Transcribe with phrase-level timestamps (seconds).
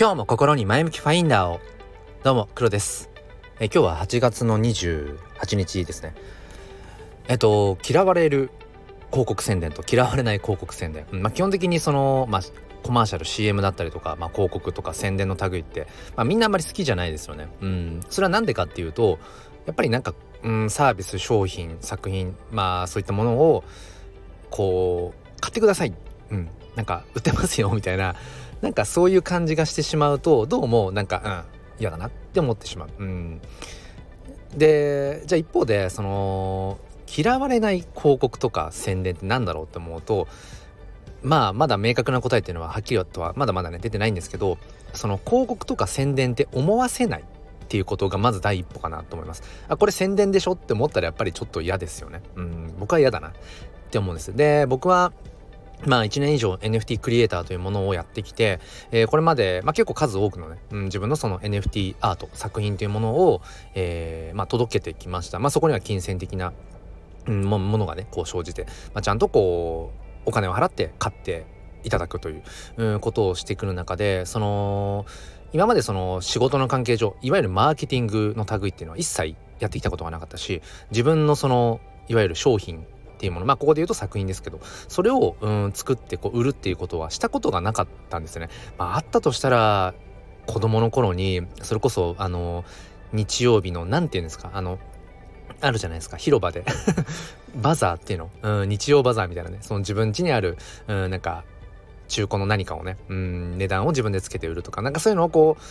[0.00, 1.60] 今日も心に前向きファインダーを。
[2.22, 3.10] どうも黒です。
[3.58, 6.14] え今日は8月の28日ですね。
[7.28, 8.50] えっと嫌われる
[9.10, 12.42] 広告宣伝と嫌われない広告宣伝、まあ、基本的にそのまあ
[12.82, 15.86] コマーシャル CM だったりとか、まあ、広告とか宣伝の類って、
[16.16, 17.48] まあ、みんなあんまり好きじゃないですよね。
[17.60, 19.18] うん、それは何でかっていうと
[19.66, 23.64] やっぱりなんか、うん、サービス商品作品まあそういったものを
[24.48, 25.92] こう買ってください、
[26.30, 28.16] うん、なんか売ってますよみたいな
[28.60, 32.88] なんかそういう感じがしてしまうとどうもなんかうん嫌だなって思ってしまう。
[32.98, 33.40] うん、
[34.54, 40.28] でじゃあ一方でその嫌われない広告とか宣伝って何だろうって思うと
[41.22, 44.58] まあまだ明確な答えっていうのははっきりとはまだまだね出てないんですけど
[44.92, 47.24] その広告とか宣伝って思わせないっ
[47.68, 49.42] ていうことがまず第一歩かなと思います。
[49.68, 52.20] あこれ宣伝でしょって思ったらやっぱりちょっと嫌ですよね。
[52.36, 53.32] うん僕は嫌だなっ
[53.90, 54.34] て思うんです。
[54.34, 55.12] で僕は
[55.86, 63.40] まあ1年以上 NFT クリエイターというものをやってきて、えー、これまで、まあ、結構数多くのね、うん、自分のその NFT アート作品というものを、
[63.74, 65.38] えー、まあ、届けてきました。
[65.38, 66.52] まあ、そこには金銭的な、
[67.26, 68.64] うん、ものがねこう生じて、
[68.94, 69.92] まあ、ちゃんとこ
[70.26, 71.46] うお金を払って買って
[71.84, 72.42] いただくという、
[72.76, 75.06] うん、ことをしてくる中でその
[75.52, 82.86] 今までその仕事の関係上いわゆるマーケティングの類っていうのは一切やってきたことがなかったし自分のそのいわゆる商品
[83.20, 83.46] っていうもの。
[83.46, 88.48] まあここで言うと作品ですけどそれをうん作ってこう売るっていうことはしたことがなかったんですよね。
[88.78, 89.92] まあ、あったとしたら
[90.46, 92.64] 子供の頃にそれこそあの
[93.12, 94.78] 日曜日の何て言うんですかあの
[95.60, 96.64] あるじゃないですか広場で。
[97.56, 99.58] バザーっていうの、うん、日曜バザーみたいなね。
[99.60, 101.44] その自分家にある、うん、なんか
[102.08, 105.62] 中古の何かをね、うん、値段を自分でつけて売るとかなんかそういうのをこう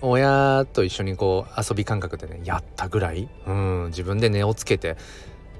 [0.00, 4.96] 親と一緒にこう遊び感覚でねやったぐらい、うん、自分で値をつけて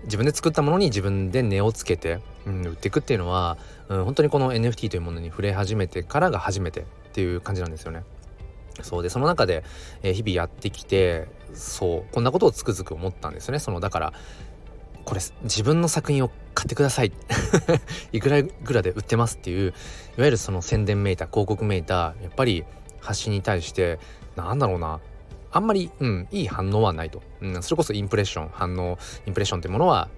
[0.04, 3.56] 自分で作ったものに自分で値をつけて、うん、売っていくっていうのは、
[3.88, 8.04] うん、本当にこの NFT というものに触れ始めてからが初めてっていう感じなんですよね。
[8.82, 9.62] そうでその中で、
[10.02, 13.58] えー、日々やってきてそうこんなことをつくづく思ったんですよね。
[13.58, 14.12] そのだから
[15.04, 17.12] これ自分の作品を買ってください
[18.12, 19.70] いくらぐらで売ってますっていう
[20.16, 22.64] いわゆるその宣伝めいた広告めいたやっぱり
[23.00, 23.98] 発信に対して
[24.36, 25.00] なんだろうな
[25.54, 30.08] あんまり、うん、いい反応はないと、うん、それこそインプレッション反応インプレッションってものは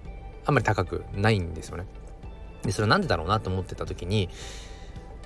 [0.45, 1.85] あんまり高くないんですよね。
[2.63, 4.29] でそれは何でだろうなと思ってた時に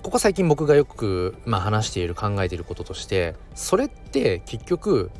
[0.03, 5.11] ここ最近僕がよく、まあ、話している考えていることとしてそれって結局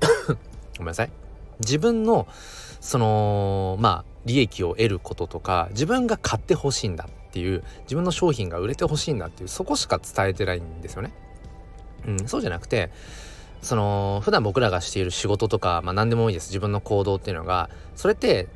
[0.78, 1.10] ごめんなさい
[1.58, 2.26] 自分の
[2.80, 11.12] そのまあ利益を得ることとか自分が買ってほしいんだっていう自分の商品が売れてほしいんだっていうそこしか伝えてないんですよね。
[12.06, 12.90] うん、そうじゃなくて
[13.62, 16.48] その普段僕らがしている仕事とか、まあ、何でもいいです。
[16.48, 18.48] 自分の行動っていうのがそれって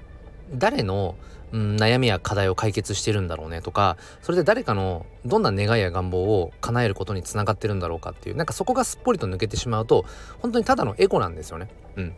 [0.53, 1.16] 誰の、
[1.53, 10.04] うん、悩みや課題を解決してるんだろうねとかそれで誰かのどんな願いや願望を叶えることにつながってるんだろうかっていうなんかそこがすっぽりと抜けてしまうと
[10.41, 11.69] 本当にただのエゴなんですよね。
[11.97, 12.12] うん、っ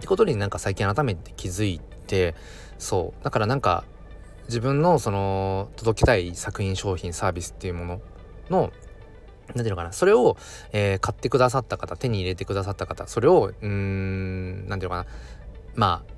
[0.00, 2.34] てことになんか最近改めて気づいて
[2.78, 3.24] そう。
[3.24, 3.84] だからなんか
[4.46, 8.00] 自分のその届けたい作品商品サービスっていうもの
[8.48, 8.72] の
[9.48, 9.92] 何ていうのかな。
[9.92, 10.36] それを、
[10.72, 15.06] えー、買ってくださった方手に入れてくださった方それをうーん何ていうのかな。
[15.74, 16.12] まあ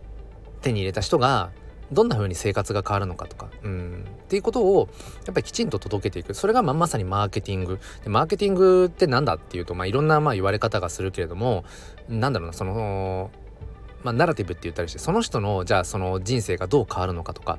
[0.62, 1.50] 手に入れた人が
[1.92, 4.04] どんな風に生活が変わるのかとかうん。
[4.24, 4.88] っていうことを
[5.26, 6.34] やっぱりきちんと届けていく。
[6.34, 7.78] それがままさにマーケティング。
[8.02, 11.64] でマーケティングって何だっていうとまあいろんなまあ言われ方がするけれども
[12.08, 13.30] なんだろうなその
[14.02, 17.58] まあナラティブって言ったりしてその人のじゃあその人生がどう変わるのかとか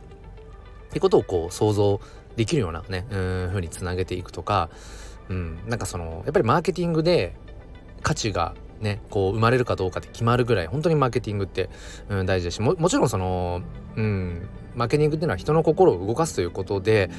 [0.87, 1.99] っていうことをこう想像
[2.35, 4.69] できるようなねうん風につなげていくとか
[5.31, 7.33] うん、なんかそのやっぱりマーケティングで
[8.03, 11.69] 価値がねこう生まれるかどうかって決まるぐらい本当にマーケティングって、
[12.09, 13.61] うん、大事だしもちろんその、
[13.95, 17.09] うん、マーケティングっていうのは人の心を動かすということで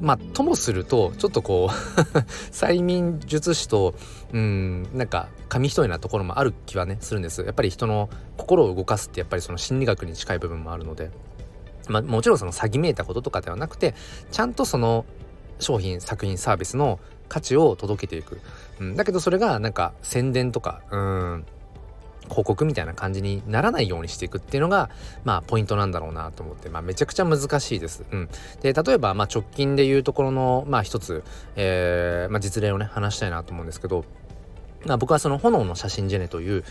[0.00, 1.72] まあともするとちょっとこう
[2.54, 3.94] 催眠術師と
[4.32, 11.10] うんなんか紙一重なところもある気はねするんですやっぱり人の心を動かすってやっぱりその心理学に近い部分もあるので。
[11.88, 13.94] まあ、もちろんその詐欺めいたこととかではなくて
[14.30, 15.06] ちゃんとその
[15.58, 18.40] 商品作品サービスの価値を届けていく、
[18.80, 21.44] うん、だけどそれがなんか宣伝とかうん。
[22.28, 24.90] 広告みたいな感じにならないようにしていくっていうのが
[25.24, 28.04] まあポイントなんだろうなと思って、まあ、めちゃくちゃ難しいです。
[28.10, 28.28] うん、
[28.60, 31.24] で例えばまあ直近でいうところのまあ一つ、
[31.56, 34.04] えーまあ、実例をね話したいなと思うんですけど、
[34.86, 36.64] まあ、僕はその炎の写真ジェネという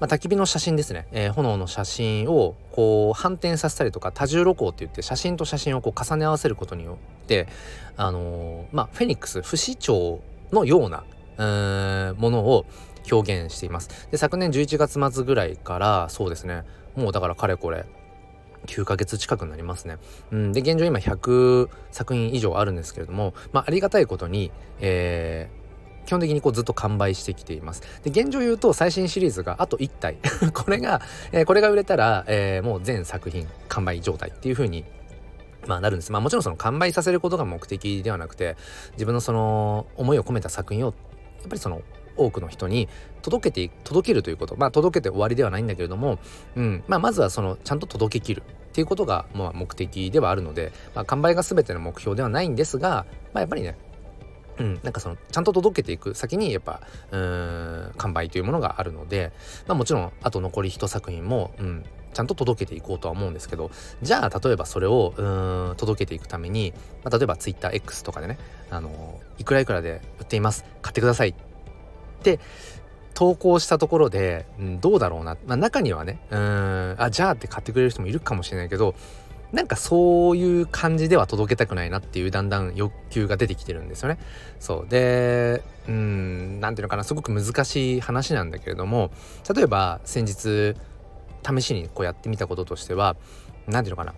[0.00, 7.46] まあ、焚き火の写真ですね、えー、炎の写真をこう反転させたりとか多重露光って言って写真と写真をこう重ね合わせることによって
[7.96, 11.04] あのー、まあフェニックス不死鳥のような
[11.38, 12.66] うものを
[13.10, 14.08] 表現しています。
[14.10, 16.64] で昨年11月末ぐらいからそうですね。
[16.94, 17.84] もうだからかれこれ
[18.66, 19.98] 9ヶ月近くになりますね。
[20.30, 25.61] うん、で現状今100作品以上あるんですけれども、まあ、ありがたいことに、えー
[26.06, 27.82] 基本的にこうずっと完売してきています。
[28.02, 30.16] で、現状言うと最新シリーズがあと1体。
[30.52, 31.00] これが、
[31.32, 34.84] えー、これが売れたら、えー、もう全作品完売状態っていう風に
[35.66, 36.12] まあなるんです。
[36.12, 38.56] まあもちろんその完売させることが目的ではなくて、
[38.92, 40.94] 自分のその思いを込めた作品を、
[41.40, 41.82] やっぱりその
[42.16, 42.88] 多くの人に
[43.22, 46.18] 届けて届けるということまあ届けて終わりではないんだけれども、
[46.56, 53.76] うんまあ、まずはそのちゃんと届けきるっていうことがまあ目的ではあるので、まあ、完売が全ての目標ではないんですが、まあ、やっぱりね
[54.58, 59.32] うん、なんかそのちゃんと届けていく先にやっぱうん完売というものがあるので、
[59.66, 63.70] まあ、もちろんあと残り1作品も、うん、ちゃんと届けていこうとは思うんですけど
[64.02, 65.22] じゃあ例えばそれをう
[65.72, 66.72] ん届けていくために、
[67.04, 68.38] まあ、例えば TwitterX とかでね、
[68.70, 71.34] あのいくらいくらで売っています買ってくださいっ
[72.22, 72.38] て
[73.14, 78.94] 投稿したところで、うん、どうだろうな、まあ、中にはねうんあじゃあって買ってくれる人もいるかもしれないけど
[79.52, 84.18] なんかそういう感じでは届けたくないなっていうだんだん欲求が出てきてるんですよね。
[84.58, 84.88] そう。
[84.88, 87.04] でうんなんていうのかな。
[87.04, 89.10] すごく難しい話なんだけれども
[89.54, 90.74] 例えば先日
[91.44, 93.16] 試しにこうやってみたこととしては
[93.66, 94.14] なんていうのかな。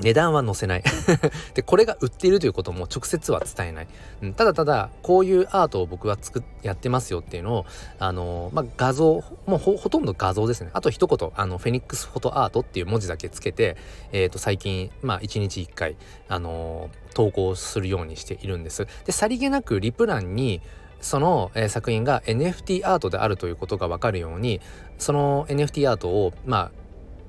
[0.00, 0.82] 値段は載せない。
[1.54, 3.88] でこれが売っているということも直接は伝えない、
[4.22, 7.66] うん、ただただこういうアートを僕は作っやってますよっていうのを
[7.98, 10.70] あのー、まあ、画像もうほとんど画像ですね。
[10.72, 13.76] あと一言あのフェニックスフォトアートっていう文字だけつけて、
[14.12, 15.96] えー、と最近まあ1日1回
[16.28, 18.86] あのー、投稿するようにしているんです。
[19.04, 20.60] でさりげなくリプ欄に
[21.00, 24.60] その、えー、作品が NFT アートであるということが分かるように
[24.98, 26.77] その NFT アートをまあ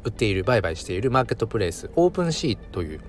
[0.04, 3.02] 売っている売買しているマーケットプレイスオープンシーという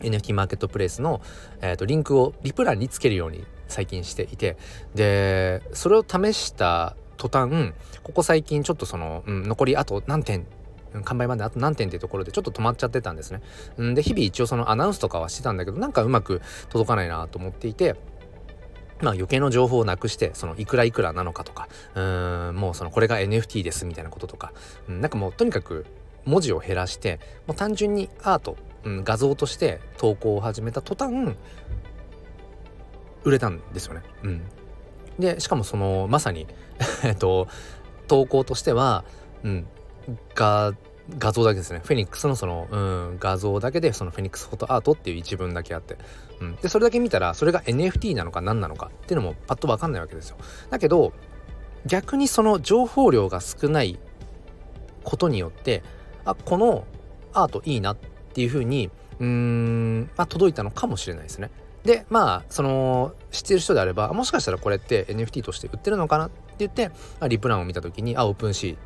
[0.00, 1.20] NFT マーケットプレイスの、
[1.60, 4.56] えーと、リンクをリプ欄につけるように最近していて
[4.94, 7.72] でそれを試した途端
[8.02, 10.46] ここ最近ちょっとその、うん、残りあと何点
[11.04, 13.42] 完売まであと何点っていうところでちょっと止まっちゃってたんですね。
[13.82, 16.40] んで日々一応そのアナウンスとかはしてたんだけどなんかうまく
[16.70, 17.96] 届かないなと思っていて
[19.02, 22.00] まあ余計な情報をなくして、そのいくらいくらなのかとか、う
[22.52, 24.52] ん、もうそのこれが NFT ですみたいなこととか、
[24.88, 25.84] うん、なんかもうとにかく
[26.26, 31.36] 文字を減らして、もう単純にアート、うん、画像として投稿を始めた途端、
[33.24, 34.02] 売れたんですよね。
[34.22, 34.42] うん。
[35.18, 36.46] で、しかもその、まさに
[37.04, 37.48] えっと、
[38.08, 39.04] 投稿としては、
[39.42, 39.66] うん、
[40.34, 40.74] が、
[41.18, 41.80] 画像だけですね。
[41.84, 45.96] フェニックスのその、うん、画像だけで、そのフェニックスフォトアートっていう一文だけあって、
[46.40, 46.56] うん。
[46.56, 50.36] で、それだけ見たら、それが NFT なのか何なのかっていうのもパッとわかんないわけですよ。
[50.70, 51.12] だけど、
[51.86, 54.00] 逆にその情報量が少ない
[55.04, 55.84] ことによって、
[56.26, 56.84] あ、この
[57.32, 57.96] アートいいなっ
[58.34, 61.50] ていうふうに、うーん、まあ、届いたのかもしれないですね。
[61.84, 66.90] で、まあ、その、知ってる人であれば、もしかしたらこれって NFT として売ってるのかなって言って、
[67.28, 68.76] リプランを見た時に、あ、オープンシー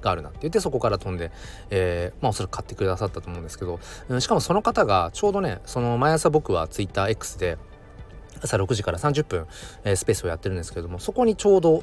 [0.00, 1.30] があるなって言ってそこから飛んで、
[1.70, 7.58] えー、まあおそらく買ってくださったと思うんですけど、うん、しかもその方がちょうどねその毎朝僕は TwitterX で
[8.40, 9.46] 朝6時から30分、
[9.84, 11.82] えー、スペースをやってるんですけどもそこにちょうど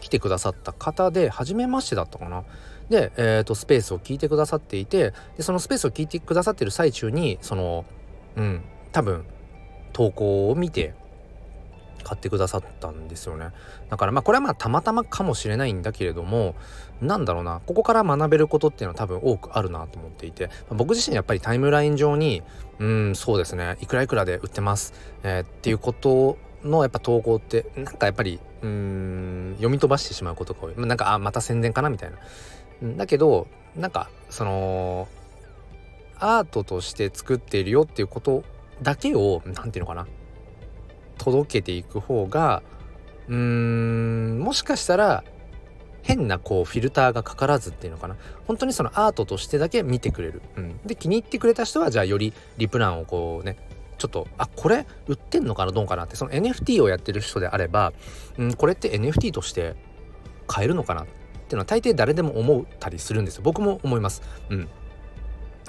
[0.00, 2.44] 来てくださった方で初めましてだったかな
[2.88, 7.84] で、えーと、スペースを聞いてくださっていてでそのスペースを聞いてくださってる最中にその
[8.36, 9.24] うん多分
[9.92, 10.94] 投稿を見て
[12.04, 13.48] 買ってくださったんですよね。
[13.88, 16.54] だからまあこれはまあたまたまかもしれないんだけれども
[17.00, 22.42] なんだろうなここから学べることっていうのは多分多くあるなと思っていて僕自身やっぱりタイムライン上に
[22.78, 30.86] うんそうですねいくらいくらで売ってます、えー、っていうことのやっぱ投稿ってなんかやっぱりうん読み飛ばしてしまうことが多い。
[30.86, 32.16] なんかあまた宣伝かなみたいな。
[32.82, 35.08] だけどなんかその
[36.18, 38.44] アートとして作っているよっていうこと
[38.82, 40.06] だけを何て言うのかな。
[41.18, 42.62] 届けていく方が
[43.28, 45.24] うーんもしかしたら
[46.02, 48.16] 変なこうフィルターがかからずっていうのかな。
[48.46, 53.56] 本当にそのアートとしてだけ見てくれる、うん、で気に入ってくれた人はじゃあよりリプランをこうね
[53.96, 57.92] ちょっとあこれ売ってんのかなどうかなってその NFT をやってる人であれば、
[58.36, 59.76] うん、これって NFT として
[60.46, 61.06] 買えるのかな
[61.44, 63.42] っていうのは大抵誰でも思ったりするんですよ。
[63.44, 64.22] 僕も思います。
[64.50, 64.68] うん、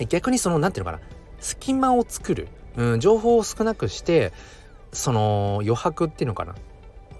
[0.09, 1.15] 逆にその何て言うのかな。
[1.39, 4.31] 隙間を作る、うん、情報を少なくして
[4.93, 6.55] その余白っていうのかな。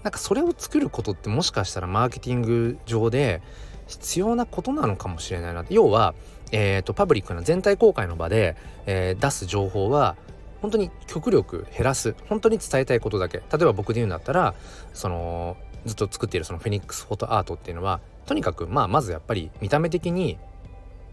[0.02, 3.42] なんかそれを作ることってもしかしたらマーケティング上で
[3.86, 5.64] 必要なことなのかもしれないな。
[5.68, 6.14] 要は、
[6.52, 10.16] えーと、パブリックな全体公開の場で、えー、出す情報は
[10.62, 12.14] 本当に極力減らす。
[12.28, 13.38] 本当に伝えたいことだけ。
[13.38, 14.54] 例えば僕で言うんだったら
[14.94, 20.38] そのずっと作っているそのフェニックスフォトアートっていうのはとにかくまあまずやっぱり見た目的に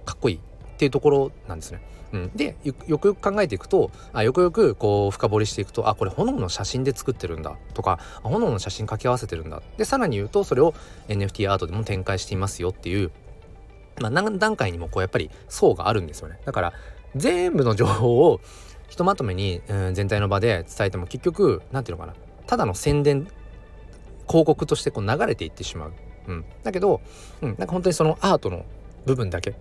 [0.06, 0.40] かっこいいっ
[0.78, 1.82] ていうところなんですね。
[2.14, 10.76] うん、でよくよく考えていくとあよくよくこう深掘りしていくとあこれ炎の写真で作ってるんだとか炎の写真掛け合わせてるんだでさらに言うとそれを
[11.08, 13.10] NFT アートでも展開していますよっていう、
[14.00, 16.74] まあ、何段階にもこうやっぱり層があるんですよねだから
[17.16, 18.42] 全部の情報を
[18.90, 22.16] ひとまとめに、うん、全体の場で伝えても結局何て言うのかな
[22.46, 23.28] ただの宣伝
[24.28, 25.94] 広告としてこう流れていってしまう。
[26.28, 27.02] うん、だけど、
[27.42, 28.66] うん、なんか本当にそのアートの
[29.06, 29.56] 部分だけ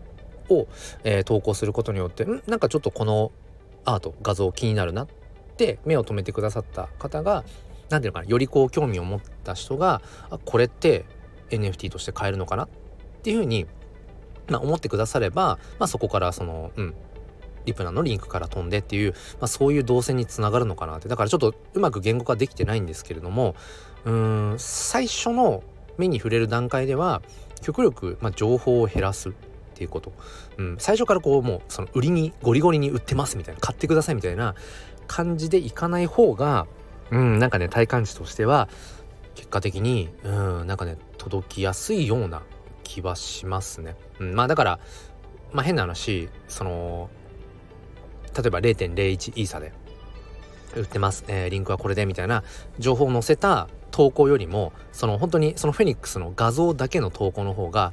[0.49, 0.66] を、
[1.04, 2.42] えー、投稿することによってん？
[2.47, 3.33] なんかちょっとこの
[3.85, 5.09] アート画像気になるなっ
[5.57, 7.45] て目を留めてくださった方が
[7.90, 11.04] 何ていうのかなよりこう興味を持った人があこれって
[11.50, 12.69] NFT として買えるのかなっ
[13.23, 13.66] ていうふうに、
[14.49, 16.95] まあ、思ってくだされば、まあ、そこからそのうん。
[17.64, 21.09] リプナのリンクから飛んでっていう、まあ、そういう動線につながるのかなって。
[21.09, 23.54] だからちょっとうまく言語化できてないんですけれども
[24.04, 25.62] うん最初の
[25.99, 27.23] 目に触れる段階では
[27.61, 29.33] 極力、まあ、情報を減らすっ
[29.75, 30.13] ていうこと、
[30.59, 34.55] うん、最初からこうもうその売りにゴリゴリに売ってますみたいな買ってくださいみたいな
[35.07, 36.67] 感じでいかない方が
[37.11, 38.69] うんなんかね体感値としては
[39.35, 40.31] 結果的にう
[40.65, 42.43] んなんかね届きやすいような
[42.83, 43.97] 気はしますね。
[44.19, 44.81] うん、まあだから
[45.53, 47.11] まあ変な話その
[48.37, 49.73] 例えば0.01イーサで
[50.75, 52.43] 売ってます、えー、リンクはこれでみたいな
[52.79, 57.93] 情報を載せた投稿よりもその本当にそのフェニックスの画像だけの投稿の方が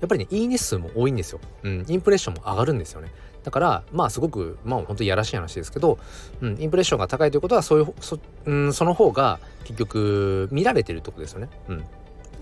[0.00, 3.10] やっぱりねいいね数も多いんですよ、うん、インプレッションも上がるんですよね。
[3.44, 5.98] だからまあすごくまあ本当にやらしい話ですけど、
[6.42, 11.84] うん、インプレッションが高いということはそういうそ,、うん、その方が結局見られてるってことですよね、うん、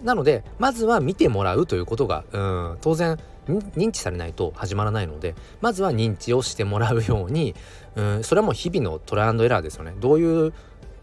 [0.03, 7.55] なのでまずは見てもらうということが、うん、当然認知されないと始まらないのでまずは認知をしてもらうように、
[7.95, 9.95] うん、それはもう日々のトライアンドエラーですよね。
[10.01, 10.53] どういう、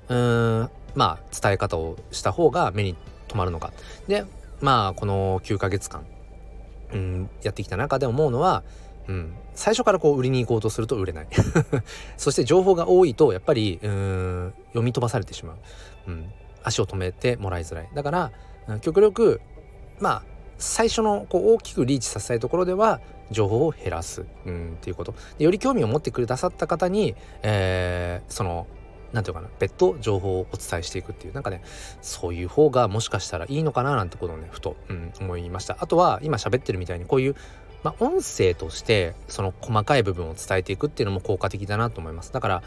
[0.10, 2.96] うん、まあ伝え方をした方が目に
[3.28, 3.72] 留まるのか。
[4.08, 4.26] で
[4.62, 6.06] まあこの9ヶ月間、
[6.94, 8.64] うん、やってきた中で思うのは、
[9.08, 11.28] うん、最初からこう売りに行こうとすると売れない。
[12.18, 15.58] そして情報が多いとやっぱりうん読み飛ばされてしまう、
[16.08, 16.32] うん、
[16.64, 17.90] 足を止めてもらいづらい。
[17.94, 18.32] だから
[18.82, 19.42] 極力
[20.00, 20.24] まあ
[20.58, 25.14] 最初のこう大きくリーチさせたいところでは情報を減らす、うん、っていうこと。
[25.38, 28.68] でより興味を持ってくださった方に、えー、その
[29.13, 31.62] 何て言うかな別途情報をお伝えしていくっていうなんかね
[32.01, 35.77] そういう方がもしかしたらいいのかななんてことをねふと、うん、思いました。
[35.79, 37.36] あとは今喋ってるみたいにこういう
[37.84, 42.32] まあ、音声としてその細かい部分を伝えていくっていうのも効果的だなと思います。
[42.32, 42.63] だから、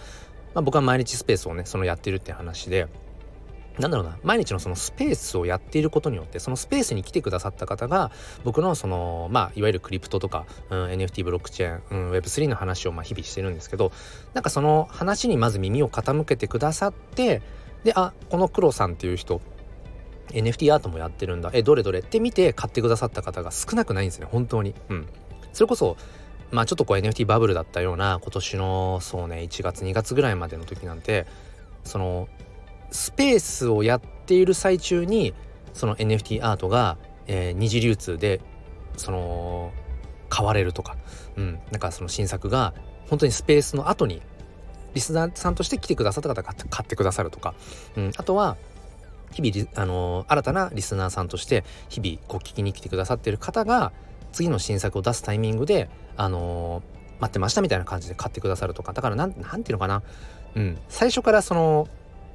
[0.54, 2.86] まあ、僕は毎日スペースをねそのやってるって話で
[3.78, 8.10] なんだろうな毎日のそのスペースをやっていることによってそのスペースに来てくださった方が
[8.44, 13.92] 僕のそのまあいわゆるクリプトとか、うん、NFT ブロックチェーン、うん、Web3 の話をまあ日々してるんですけど
[14.34, 17.42] なんかその話にまず耳を傾けてくださって
[17.84, 19.40] であこの黒さんっていう人
[20.30, 21.50] NFT アートもやってるんだ。
[21.52, 22.00] えどれどれ？
[22.00, 24.74] って見て買ってくださった方が少なくないんですね本当に。
[24.88, 25.06] うん。
[25.52, 25.96] それこそ
[26.50, 31.26] まあちょっとこう NFT バブルだったような今年のそうね1月2月ぐらいまでの時なんて
[31.84, 32.28] その
[32.90, 35.34] スペースをやっている最中に
[35.72, 38.40] その NFT アートが、えー、二次流通で
[38.96, 39.72] その
[40.28, 40.96] 買われるとか、
[41.36, 42.74] うん、なんかその新作が
[43.08, 44.22] 本当にスペースの後に
[44.94, 47.54] リスナーさんとして来てくださった方が買ってくださるとか、
[47.96, 48.56] うん、あとは
[49.32, 53.92] 日々あの、新たなリスナーさんとして日々こう聞きに来てくださってる方が
[54.32, 56.82] 次の新作を出すタイミングであの、
[57.20, 58.92] 待ってましたみたいな感じで買ってくださるとか。
[58.92, 60.02] だからなんていうのかな、
[60.54, 61.88] うん、最初からその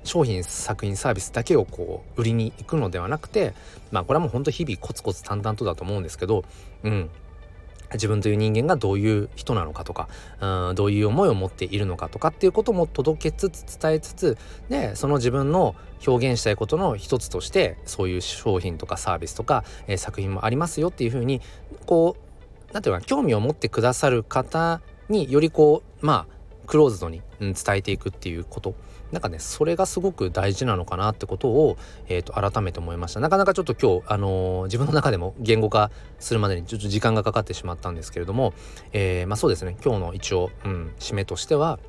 [0.04, 3.54] 商品作品サービスだけをこう売りに行くのではなくて
[3.92, 6.44] まあこれはもうほんと日々コツコツ淡々とだと思うんですけど
[6.84, 7.10] うん。
[7.94, 10.08] 自分という人間がどういう人なのかとか
[10.40, 14.38] うんどういう思いを持っているのかとかっていうことも届けつつ伝えつつ
[14.70, 21.42] でその自分の表現したいことの一つとしてそういう商品とかサービスとか、えー、作品もありますよっていうふうに
[21.86, 28.76] こう何て言うか興味を持ってくださる方によりこうまあクローズドに、うん、伝えていくっていうこと。
[29.12, 31.78] なんかねそれがすごく大事なのかなってことを、
[32.08, 33.20] えーと、改めて思いました。
[33.20, 38.54] なかなかちょっと今日、あのー、自分の中でも言語化するまでにちょっと時間がかかってしまったんですけれども、
[38.94, 39.76] えー、まあそうですね。
[39.84, 41.80] 今日の一応、うん、締めとしては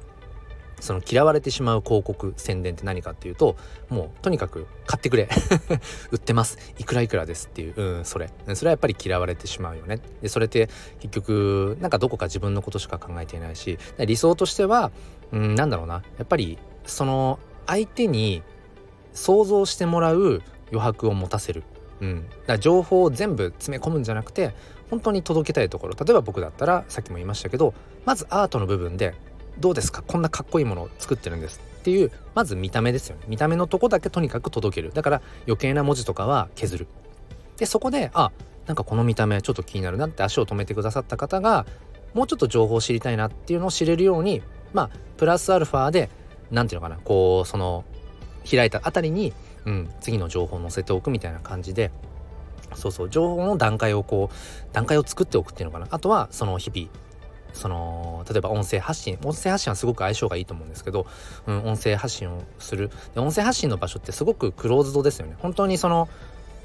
[0.82, 3.56] その嫌われてしまう広告宣伝って何かっていうと
[3.88, 5.28] もうとにかく買ってくれ。
[6.10, 6.58] 売ってます。
[6.76, 7.74] いくらいくらですっていう。
[7.76, 8.28] うんそれ。
[8.54, 10.00] それはやっぱり嫌われてしまうよね。
[10.22, 14.90] でそれって結局なんかどこか自分のことしか考えていないし理想としては
[15.30, 16.02] うんなんだろうな。
[16.18, 18.42] やっぱりその相手に
[19.12, 21.62] 想像してもらう余白を持たせる、
[22.00, 24.52] うん、だから情報を全部詰め込むんじゃなくて
[24.90, 25.94] 本当に届けたいところ。
[25.94, 27.72] 例えば僕だったらさっきも言いましたけど
[28.04, 29.14] まずアートの部分で
[29.58, 30.02] どうですか？
[30.02, 33.22] こんなかっこいいものを作ってるんですっていうまず見た目ですよね。
[33.28, 34.92] 見た目のとこだけとにかく届ける。
[34.92, 36.86] だから余計な文字とかは削る。
[37.58, 38.32] でそこであ
[38.66, 41.66] なんかこの見た目ちょっと気になるなって足を止めてくださった方が
[42.14, 44.42] もうちょっと情報を知りたいなっていうのを知れるように
[44.72, 46.10] まあプラスアルファで
[46.50, 47.84] 何て言うのかなこうその
[48.50, 49.32] 開いたあたりに、
[49.64, 51.90] うん、次の情報を載せておくみたいな感じで
[52.74, 54.34] そうそう情報の段階をこう
[54.72, 55.86] 段階を作っておくっていうのかな。
[55.90, 56.88] あとはその日々
[57.52, 61.06] その例えば音声発信音声発信はすごく相性がいいと思うんですけど、
[61.46, 62.90] うん、音声発信をする。
[63.14, 65.36] で音声発信の場所ってすごくクローズドですよね。
[65.38, 66.08] 本当にその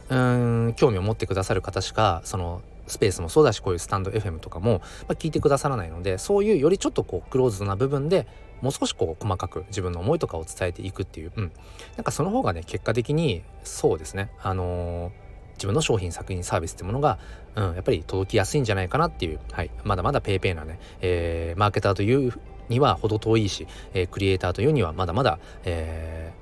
[0.10, 8.27] うん興味を持ってくださる方しかそのスペースもそうだしこういうスタンド FM とかも、まあ、聞いてくださらないのでそういうよりちょっとこうクローズドな部分で
[8.62, 11.51] もう少しこう細かく自分の思いとかを伝えていくっていう、うん、
[11.96, 14.32] なんかその方がね結果的にそうですね。
[14.41, 15.12] あのー、
[15.57, 17.19] 自分の商品作品サービスってものが、
[17.55, 22.33] うん、やっぱり届きやすいんじゃないかなっていう、はい、まだまだ PayPay なね、えー、マーケターという
[22.69, 26.33] には程遠いし、えー、クリエイターというにはまだまだ、え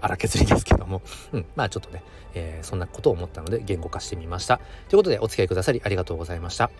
[0.00, 1.02] ー、荒削りですけども、
[1.32, 2.02] うん、まあちょっとね、
[2.34, 4.58] えー、そんなことを思ったので言語化してみました。
[4.88, 6.70] ということでお付き合いくださりありがとうございました。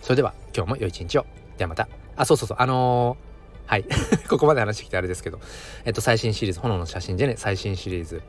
[0.00, 1.26] それでは今日も良い一日を。
[1.58, 1.88] ではまた。
[2.16, 3.32] あ、そうそうそう、あのー
[3.66, 3.84] はい。
[4.28, 5.40] ここまで話してきてあれですけど、
[5.84, 8.22] えっと、最新シリーズ、炎の写真でね、最新シリーズ、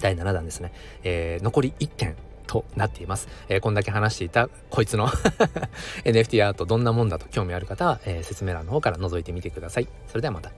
[0.00, 0.72] 第7弾ですね。
[1.04, 3.28] えー、残り1点となっています。
[3.48, 5.08] えー、こんだけ話していた、こいつの
[6.04, 9.88] NFT アートどんなもんだと興味ある方は、えー、説明欄の方から覗いてみてください。
[10.08, 10.50] それではまた。